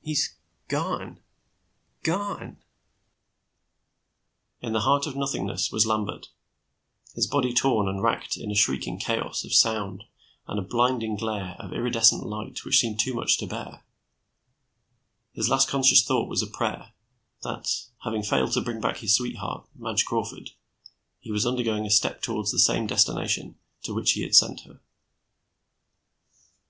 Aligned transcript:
"He's 0.00 0.34
gone 0.68 1.20
gone" 2.02 2.56
In 4.62 4.72
the 4.72 4.80
heart 4.80 5.06
of 5.06 5.14
nothingness 5.16 5.70
was 5.70 5.84
Lambert, 5.84 6.28
his 7.14 7.26
body 7.26 7.52
torn 7.52 7.86
and 7.86 8.02
racked 8.02 8.38
in 8.38 8.50
a 8.50 8.54
shrieking 8.54 8.98
chaos 8.98 9.44
of 9.44 9.52
sound 9.52 10.04
and 10.48 10.58
a 10.58 10.62
blinding 10.62 11.14
glare 11.14 11.56
of 11.58 11.74
iridescent 11.74 12.24
light 12.24 12.64
which 12.64 12.78
seemed 12.78 13.00
too 13.00 13.12
much 13.12 13.36
to 13.36 13.46
bear. 13.46 13.84
His 15.34 15.50
last 15.50 15.68
conscious 15.68 16.02
thought 16.02 16.30
was 16.30 16.40
a 16.40 16.46
prayer, 16.46 16.92
that, 17.42 17.68
having 18.02 18.22
failed 18.22 18.52
to 18.52 18.62
bring 18.62 18.80
back 18.80 19.00
his 19.00 19.14
sweetheart, 19.14 19.68
Madge 19.74 20.06
Crawford, 20.06 20.52
he 21.20 21.30
was 21.30 21.44
undergoing 21.44 21.84
a 21.84 21.90
step 21.90 22.22
toward 22.22 22.46
the 22.46 22.58
same 22.58 22.86
destination 22.86 23.58
to 23.82 23.92
which 23.92 24.12
he 24.12 24.22
had 24.22 24.34
sent 24.34 24.62
her. 24.62 24.80